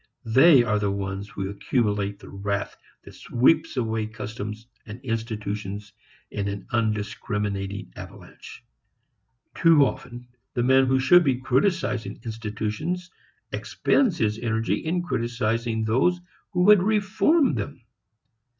They 0.25 0.63
are 0.63 0.79
the 0.79 0.89
ones 0.89 1.29
who 1.29 1.47
accumulate 1.47 2.17
the 2.17 2.29
wrath 2.29 2.75
that 3.03 3.13
sweeps 3.13 3.77
away 3.77 4.07
customs 4.07 4.65
and 4.87 4.99
institutions 5.01 5.93
in 6.31 6.47
an 6.47 6.65
undiscriminating 6.71 7.93
avalanche. 7.95 8.63
Too 9.53 9.85
often 9.85 10.27
the 10.55 10.63
man 10.63 10.87
who 10.87 10.97
should 10.99 11.23
be 11.23 11.39
criticizing 11.39 12.19
institutions 12.25 13.11
expends 13.51 14.17
his 14.17 14.39
energy 14.39 14.77
in 14.79 15.03
criticizing 15.03 15.83
those 15.83 16.19
who 16.49 16.63
would 16.63 16.81
re 16.81 16.99
form 16.99 17.53
them. 17.53 17.83